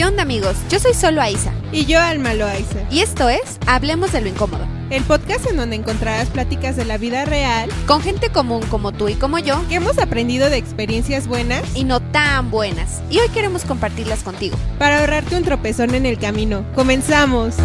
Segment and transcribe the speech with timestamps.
[0.00, 0.56] ¿Qué onda amigos?
[0.70, 1.52] Yo soy solo Aiza.
[1.72, 2.86] Y yo Alma Loaiza.
[2.90, 4.66] Y esto es Hablemos de lo Incómodo.
[4.88, 7.68] El podcast en donde encontrarás pláticas de la vida real.
[7.86, 9.62] Con gente común como tú y como yo.
[9.68, 11.76] Que hemos aprendido de experiencias buenas.
[11.76, 13.02] Y no tan buenas.
[13.10, 14.56] Y hoy queremos compartirlas contigo.
[14.78, 16.64] Para ahorrarte un tropezón en el camino.
[16.74, 17.56] ¡Comenzamos!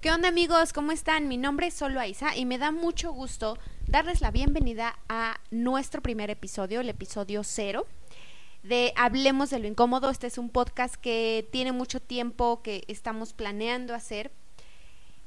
[0.00, 0.72] ¿Qué onda amigos?
[0.72, 1.28] ¿Cómo están?
[1.28, 6.02] Mi nombre es Solo Aiza y me da mucho gusto darles la bienvenida a nuestro
[6.02, 7.86] primer episodio, el episodio cero
[8.68, 10.10] de Hablemos de lo Incómodo.
[10.10, 14.32] Este es un podcast que tiene mucho tiempo que estamos planeando hacer.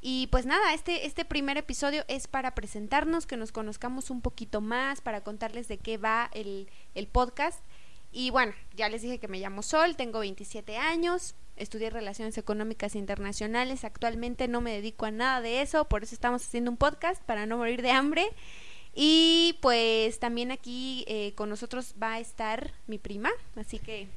[0.01, 4.61] Y pues nada, este, este primer episodio es para presentarnos, que nos conozcamos un poquito
[4.61, 7.63] más, para contarles de qué va el, el podcast.
[8.11, 12.95] Y bueno, ya les dije que me llamo Sol, tengo 27 años, estudié Relaciones Económicas
[12.95, 17.21] Internacionales, actualmente no me dedico a nada de eso, por eso estamos haciendo un podcast
[17.23, 18.25] para no morir de hambre.
[19.01, 24.09] Y pues también aquí eh, con nosotros va a estar mi prima, así que...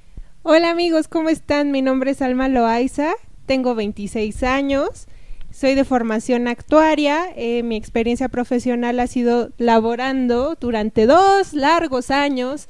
[0.42, 1.70] Hola amigos, ¿cómo están?
[1.70, 3.12] Mi nombre es Alma Loaiza,
[3.46, 5.06] tengo 26 años,
[5.52, 12.66] soy de formación actuaria, eh, mi experiencia profesional ha sido laborando durante dos largos años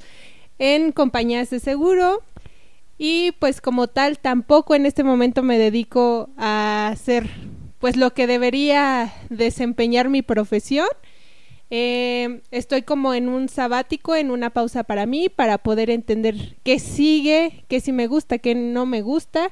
[0.59, 2.21] en compañías de seguro
[2.99, 7.27] y pues como tal tampoco en este momento me dedico a hacer
[7.79, 10.85] pues lo que debería desempeñar mi profesión
[11.75, 16.77] eh, estoy como en un sabático, en una pausa para mí, para poder entender qué
[16.77, 19.51] sigue, qué sí me gusta, qué no me gusta.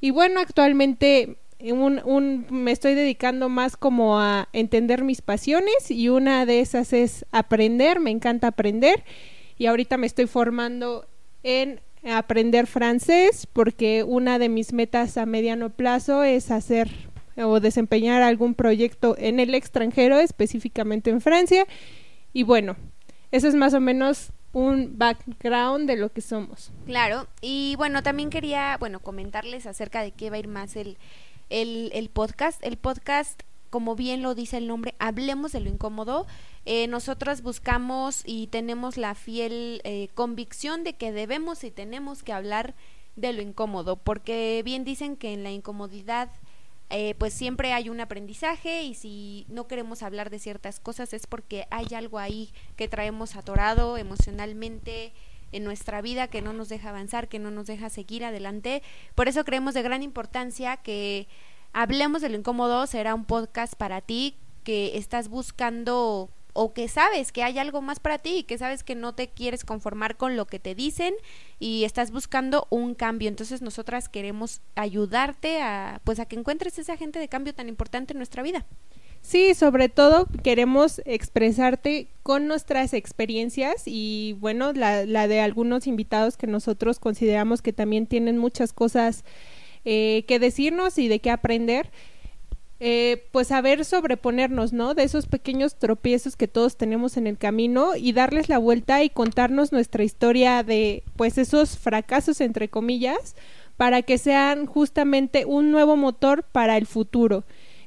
[0.00, 6.46] Y bueno, actualmente un, me estoy dedicando más como a entender mis pasiones y una
[6.46, 9.04] de esas es aprender, me encanta aprender
[9.58, 11.06] y ahorita me estoy formando
[11.42, 18.22] en aprender francés porque una de mis metas a mediano plazo es hacer o desempeñar
[18.22, 21.66] algún proyecto en el extranjero, específicamente en Francia.
[22.32, 22.76] Y bueno,
[23.30, 26.72] eso es más o menos un background de lo que somos.
[26.86, 30.98] Claro, y bueno, también quería, bueno, comentarles acerca de qué va a ir más el,
[31.48, 32.62] el, el podcast.
[32.64, 36.26] El podcast, como bien lo dice el nombre, hablemos de lo incómodo.
[36.66, 42.32] Eh, nosotras buscamos y tenemos la fiel eh, convicción de que debemos y tenemos que
[42.32, 42.74] hablar
[43.16, 46.30] de lo incómodo, porque bien dicen que en la incomodidad
[46.94, 51.26] eh, pues siempre hay un aprendizaje y si no queremos hablar de ciertas cosas es
[51.26, 55.14] porque hay algo ahí que traemos atorado emocionalmente
[55.52, 58.82] en nuestra vida que no nos deja avanzar, que no nos deja seguir adelante.
[59.14, 61.28] Por eso creemos de gran importancia que
[61.72, 67.32] hablemos de lo incómodo, será un podcast para ti que estás buscando o que sabes
[67.32, 70.36] que hay algo más para ti y que sabes que no te quieres conformar con
[70.36, 71.14] lo que te dicen
[71.58, 73.28] y estás buscando un cambio.
[73.28, 78.12] Entonces nosotras queremos ayudarte a pues a que encuentres ese agente de cambio tan importante
[78.12, 78.66] en nuestra vida.
[79.22, 86.36] Sí, sobre todo queremos expresarte con nuestras experiencias y bueno, la, la de algunos invitados
[86.36, 89.24] que nosotros consideramos que también tienen muchas cosas
[89.84, 91.90] eh, que decirnos y de qué aprender
[92.84, 94.94] eh, pues saber sobreponernos, ¿no?
[94.94, 99.08] De esos pequeños tropiezos que todos tenemos en el camino y darles la vuelta y
[99.08, 103.36] contarnos nuestra historia de, pues, esos fracasos, entre comillas,
[103.76, 107.44] para que sean justamente un nuevo motor para el futuro.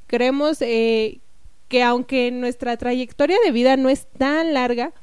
[0.08, 1.20] Creemos eh,
[1.68, 4.94] que aunque nuestra trayectoria de vida no es tan larga,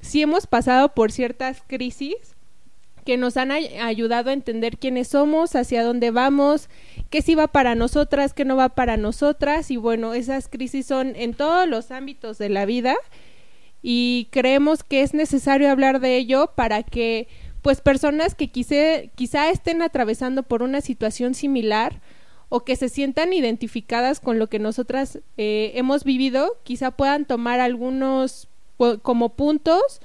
[0.00, 2.35] sí hemos pasado por ciertas crisis
[3.06, 6.68] que nos han ayudado a entender quiénes somos, hacia dónde vamos,
[7.08, 11.14] qué sí va para nosotras, qué no va para nosotras y bueno, esas crisis son
[11.16, 12.96] en todos los ámbitos de la vida
[13.80, 17.28] y creemos que es necesario hablar de ello para que
[17.62, 22.00] pues personas que quizá estén atravesando por una situación similar
[22.48, 27.60] o que se sientan identificadas con lo que nosotras eh, hemos vivido, quizá puedan tomar
[27.60, 28.48] algunos
[29.02, 30.00] como puntos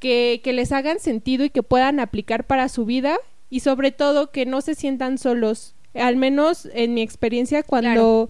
[0.00, 3.16] que, que les hagan sentido y que puedan aplicar para su vida
[3.50, 5.74] y sobre todo que no se sientan solos.
[5.94, 8.28] Al menos en mi experiencia cuando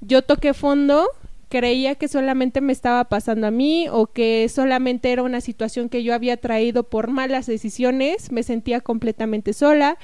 [0.00, 1.08] yo toqué fondo,
[1.48, 6.02] creía que solamente me estaba pasando a mí o que solamente era una situación que
[6.02, 9.98] yo había traído por malas decisiones, me sentía completamente sola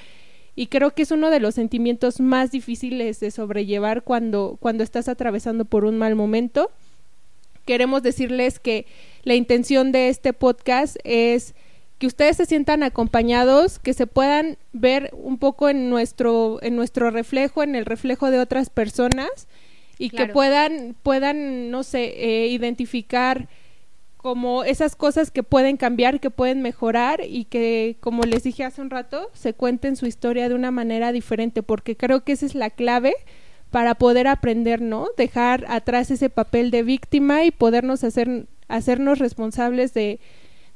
[0.56, 5.08] y creo que es uno de los sentimientos más difíciles de sobrellevar cuando, cuando estás
[5.08, 6.70] atravesando por un mal momento.
[7.64, 8.86] Queremos decirles que
[9.22, 11.54] la intención de este podcast es
[11.98, 17.10] que ustedes se sientan acompañados, que se puedan ver un poco en nuestro, en nuestro
[17.10, 19.48] reflejo, en el reflejo de otras personas
[19.98, 23.48] y que puedan, puedan, no sé, eh, identificar
[24.16, 28.80] como esas cosas que pueden cambiar, que pueden mejorar y que, como les dije hace
[28.80, 32.54] un rato, se cuenten su historia de una manera diferente, porque creo que esa es
[32.54, 33.14] la clave
[33.74, 35.08] para poder aprender, ¿no?
[35.16, 40.20] Dejar atrás ese papel de víctima y podernos hacer hacernos responsables de,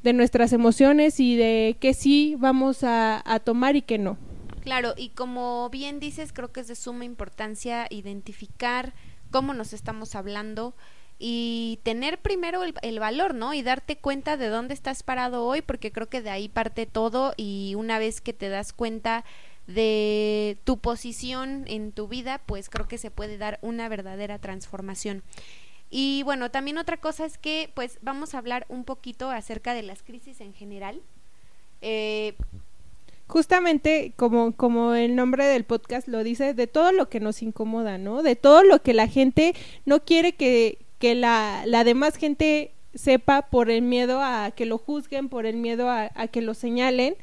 [0.02, 4.18] de nuestras emociones y de qué sí vamos a, a tomar y qué no.
[4.62, 8.94] Claro, y como bien dices, creo que es de suma importancia identificar
[9.30, 10.74] cómo nos estamos hablando
[11.20, 13.54] y tener primero el, el, valor, ¿no?
[13.54, 17.32] Y darte cuenta de dónde estás parado hoy, porque creo que de ahí parte todo
[17.36, 19.24] y una vez que te das cuenta
[19.68, 25.22] de tu posición en tu vida, pues creo que se puede dar una verdadera transformación.
[25.90, 29.82] Y bueno, también otra cosa es que pues vamos a hablar un poquito acerca de
[29.82, 31.00] las crisis en general.
[31.82, 32.34] Eh,
[33.26, 37.98] Justamente como, como el nombre del podcast lo dice, de todo lo que nos incomoda,
[37.98, 38.22] ¿no?
[38.22, 39.54] De todo lo que la gente
[39.84, 44.78] no quiere que, que la, la demás gente sepa por el miedo a que lo
[44.78, 47.16] juzguen, por el miedo a, a que lo señalen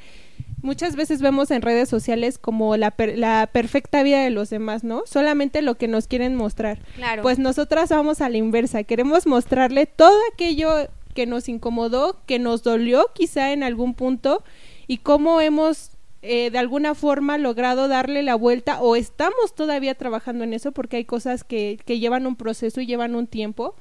[0.62, 5.02] muchas veces vemos en redes sociales como la, la perfecta vida de los demás, ¿no?
[5.06, 6.80] Solamente lo que nos quieren mostrar.
[6.94, 7.22] Claro.
[7.22, 12.62] Pues nosotras vamos a la inversa, queremos mostrarle todo aquello que nos incomodó, que nos
[12.62, 14.44] dolió quizá en algún punto
[14.86, 15.90] y cómo hemos
[16.22, 20.96] eh, de alguna forma logrado darle la vuelta o estamos todavía trabajando en eso porque
[20.96, 23.74] hay cosas que, que llevan un proceso y llevan un tiempo.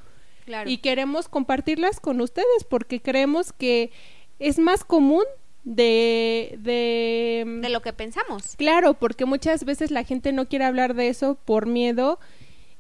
[0.46, 0.70] Claro.
[0.70, 3.92] Y queremos compartirlas con ustedes porque creemos que
[4.38, 5.24] es más común
[5.66, 7.60] de, de...
[7.62, 8.56] De lo que pensamos.
[8.56, 12.20] Claro, porque muchas veces la gente no quiere hablar de eso por miedo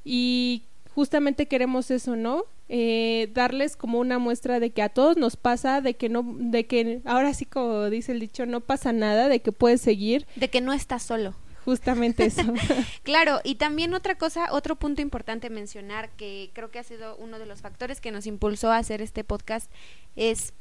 [0.05, 2.45] y justamente queremos eso, ¿no?
[2.69, 6.65] Eh, darles como una muestra de que a todos nos pasa, de que no, de
[6.65, 10.25] que ahora sí como dice el dicho, no pasa nada, de que puedes seguir.
[10.35, 11.35] De que no estás solo.
[11.63, 12.43] Justamente eso.
[13.03, 17.39] claro, y también otra cosa, otro punto importante mencionar que creo que ha sido uno
[17.39, 19.71] de los factores que nos impulsó a hacer este podcast
[20.15, 20.53] es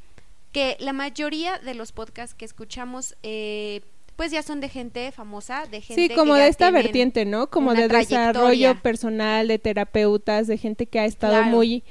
[0.55, 3.83] que la mayoría de los podcasts que escuchamos eh,
[4.15, 7.51] pues ya son de gente famosa, de gente Sí, como que de esta vertiente, ¿no?
[7.51, 11.51] Como de desarrollo personal, de terapeutas, de gente que ha estado Claro.
[11.51, 11.83] muy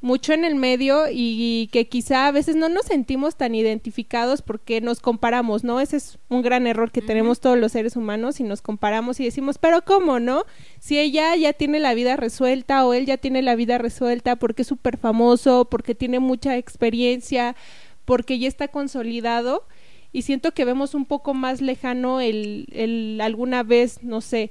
[0.00, 4.82] mucho en el medio y que quizá a veces no nos sentimos tan identificados porque
[4.82, 5.80] nos comparamos, ¿no?
[5.80, 9.24] Ese es un gran error que tenemos todos los seres humanos y nos comparamos y
[9.24, 10.44] decimos, pero ¿cómo, no?
[10.78, 14.60] Si ella ya tiene la vida resuelta o él ya tiene la vida resuelta porque
[14.60, 17.56] es súper famoso, porque tiene mucha experiencia,
[18.04, 19.66] porque ya está consolidado
[20.12, 24.50] y siento que vemos un poco más lejano el, el alguna vez, no sé,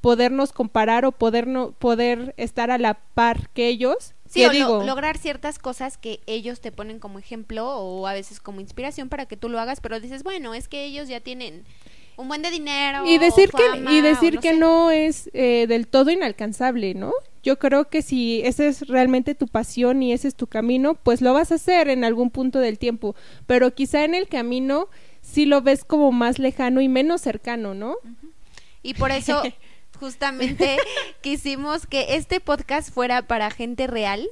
[0.00, 4.14] podernos comparar o poder, no, poder estar a la par que ellos.
[4.28, 8.12] Sí, o lo- digo, lograr ciertas cosas que ellos te ponen como ejemplo o a
[8.14, 11.20] veces como inspiración para que tú lo hagas, pero dices, bueno, es que ellos ya
[11.20, 11.64] tienen
[12.16, 13.04] un buen de dinero.
[13.06, 13.62] y decir que
[13.92, 14.56] y decir no que sé.
[14.58, 17.12] no es eh, del todo inalcanzable no
[17.42, 21.20] yo creo que si esa es realmente tu pasión y ese es tu camino pues
[21.20, 23.14] lo vas a hacer en algún punto del tiempo.
[23.46, 24.88] Pero quizá en el camino
[25.22, 27.96] sí lo ves como más lejano y menos cercano no
[28.82, 29.42] Y por eso
[30.00, 30.78] justamente
[31.20, 34.28] quisimos que este podcast fuera para gente real,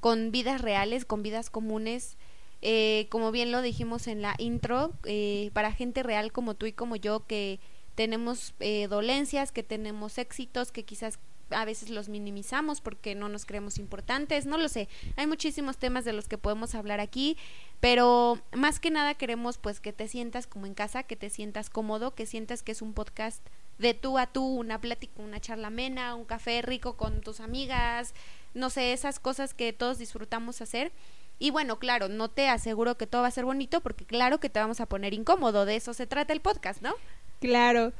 [0.00, 2.16] con vidas reales, con vidas comunes,
[2.62, 6.72] eh, como bien lo dijimos en la intro, eh, para gente real como tú y
[6.72, 7.60] como yo que
[7.94, 11.18] tenemos eh, dolencias, que tenemos éxitos, que quizás
[11.50, 14.88] a veces los minimizamos porque no nos creemos importantes, no lo sé.
[15.16, 17.36] Hay muchísimos temas de los que podemos hablar aquí,
[17.80, 21.70] pero más que nada queremos pues que te sientas como en casa, que te sientas
[21.70, 23.44] cómodo, que sientas que es un podcast
[23.78, 28.14] de tú a tú, una plática, una charla amena, un café rico con tus amigas,
[28.54, 30.92] no sé, esas cosas que todos disfrutamos hacer.
[31.38, 34.50] Y bueno, claro, no te aseguro que todo va a ser bonito porque claro que
[34.50, 36.94] te vamos a poner incómodo, de eso se trata el podcast, ¿no?
[37.40, 37.92] Claro.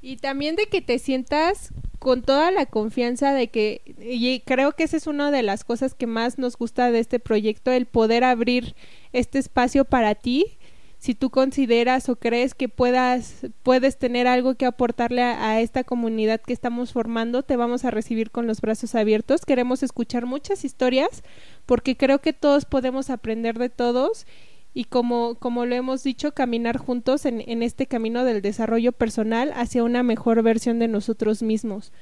[0.00, 4.82] Y también de que te sientas con toda la confianza de que, y creo que
[4.82, 8.24] esa es una de las cosas que más nos gusta de este proyecto, el poder
[8.24, 8.74] abrir
[9.12, 10.58] este espacio para ti,
[10.98, 15.84] si tú consideras o crees que puedas, puedes tener algo que aportarle a, a esta
[15.84, 19.44] comunidad que estamos formando, te vamos a recibir con los brazos abiertos.
[19.44, 21.22] Queremos escuchar muchas historias
[21.66, 24.26] porque creo que todos podemos aprender de todos
[24.74, 29.52] y como, como lo hemos dicho, caminar juntos en, en este camino del desarrollo personal
[29.54, 31.92] hacia una mejor versión de nosotros mismos.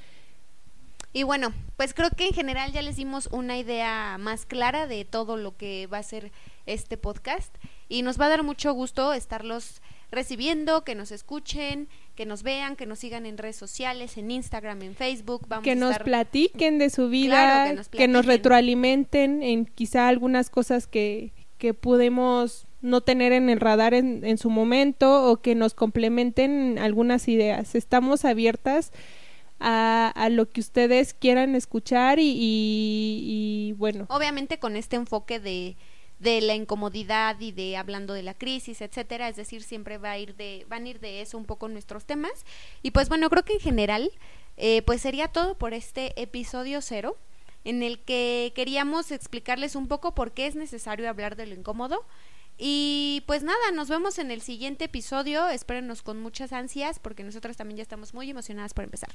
[1.13, 5.05] Y bueno, pues creo que en general ya les dimos una idea más clara de
[5.05, 6.31] todo lo que va a ser
[6.67, 7.53] este podcast
[7.89, 12.77] y nos va a dar mucho gusto estarlos recibiendo, que nos escuchen, que nos vean,
[12.77, 15.47] que nos sigan en redes sociales, en Instagram, en Facebook.
[15.49, 20.07] Vamos que a nos platiquen de su vida, Claro, que que, nos retroalimenten en quizá
[20.07, 25.55] algunas cosas que, que pudimos no tener en el radar en, su momento o que
[25.55, 27.75] nos complementen algunas ideas.
[27.75, 28.91] Estamos abiertas
[29.61, 33.21] a, a lo que ustedes quieran escuchar y, y,
[33.69, 34.07] y bueno.
[34.09, 35.77] Obviamente con este enfoque de,
[36.21, 40.19] de la incomodidad y de hablando de la crisis, etcétera, es decir, siempre va a
[40.19, 42.47] ir de, van a ir de eso un poco nuestros temas.
[42.83, 44.11] Y pues bueno, creo que en general,
[44.57, 47.19] eh, pues sería todo por este episodio cero.
[47.65, 52.05] En el que queríamos explicarles un poco por qué es necesario hablar de lo incómodo.
[52.63, 55.49] Y pues nada, nos vemos en el siguiente episodio.
[55.49, 59.11] Espérenos con muchas ansias porque nosotras también ya estamos muy emocionadas por empezar.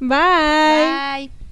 [0.00, 1.28] Bye.
[1.28, 1.45] Bye.